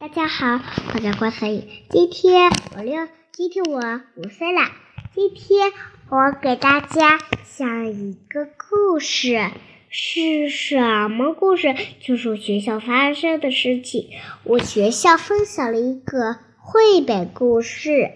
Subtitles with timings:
[0.00, 0.58] 大家好，
[0.94, 1.62] 我叫郭思雨。
[1.90, 4.62] 今天我六，今天我五岁了。
[5.14, 5.70] 今天
[6.08, 7.18] 我给大家
[7.54, 9.50] 讲一个故事，
[9.90, 11.76] 是什么故事？
[12.00, 14.08] 就是学校发生的事情。
[14.44, 18.10] 我学校分享了一个绘本故事，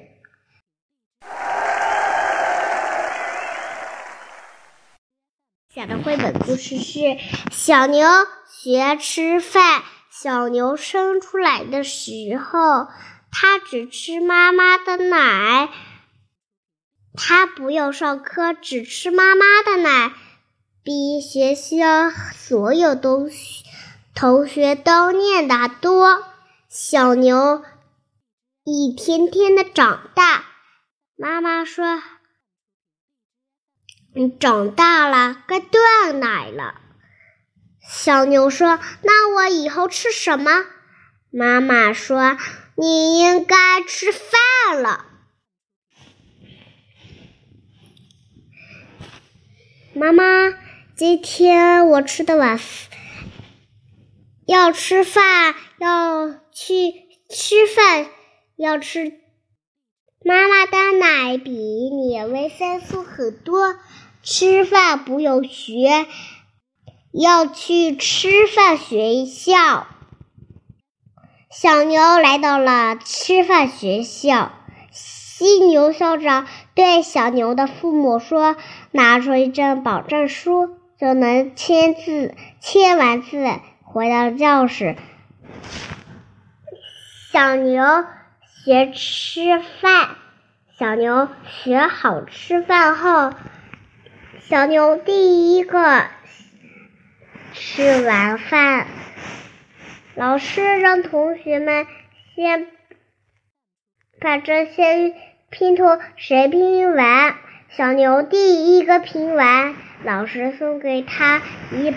[5.75, 7.19] 讲的绘本故事是
[7.53, 8.09] 小牛
[8.49, 9.83] 学吃饭。
[10.17, 12.87] 小牛生出来的时候，
[13.33, 15.69] 它只吃妈妈的奶。
[17.15, 20.13] 它不用上课，只吃妈妈的奶，
[20.85, 23.65] 比学校所有东西
[24.15, 26.23] 同学都念的多。
[26.69, 27.65] 小牛
[28.63, 30.45] 一天天的长大，
[31.17, 32.01] 妈妈说
[34.15, 36.83] ：“你长大了，该断奶了。”
[37.87, 40.65] 小牛说：“那我以后吃什么？”
[41.31, 42.39] 妈妈说
[42.77, 45.07] ：“你应该吃饭了。”
[49.95, 50.25] 妈妈，
[50.97, 52.59] 今天我吃的晚
[54.47, 56.93] 要吃饭，要去
[57.31, 58.07] 吃饭，
[58.57, 59.21] 要吃
[60.25, 63.77] 妈妈的奶比你维生素很多，
[64.23, 66.07] 吃饭不用学。
[67.17, 69.87] 要去吃饭学校，
[71.49, 74.51] 小牛来到了吃饭学校。
[74.91, 78.57] 犀牛校长对小牛的父母说
[78.91, 82.35] ：“拿出一张保证书，就能签字。
[82.59, 83.47] 签完字，
[83.85, 84.97] 回到教室。”
[87.31, 87.85] 小牛
[88.65, 90.17] 学吃饭。
[90.77, 93.33] 小牛学好吃饭后，
[94.41, 96.07] 小牛第一个。
[97.57, 98.89] 吃完饭，
[100.17, 101.87] 老师让同学们
[102.35, 102.67] 先
[104.21, 105.15] 把这些
[105.51, 105.85] 拼图
[106.17, 107.37] 谁拼完，
[107.71, 111.95] 小牛第一个拼完，老师送给他一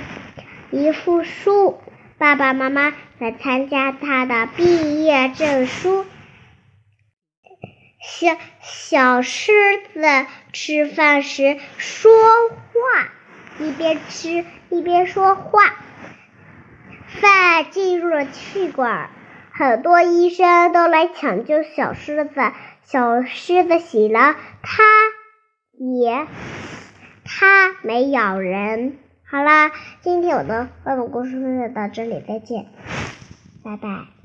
[0.69, 1.81] 一副书，
[2.19, 6.05] 爸爸妈妈来参加他的毕业证书。
[7.99, 9.51] 小小狮
[9.93, 10.01] 子
[10.53, 12.11] 吃饭时说
[12.49, 13.16] 话。
[13.59, 15.61] 一边吃一边说话，
[17.07, 19.09] 饭进入了气管，
[19.51, 22.31] 很多医生都来抢救小狮子。
[22.83, 24.83] 小狮子醒了，它
[25.73, 26.25] 也
[27.25, 28.97] 它没咬人。
[29.29, 32.67] 好啦，今天我的绘本故事分享到这里，再见，
[33.63, 34.16] 拜拜。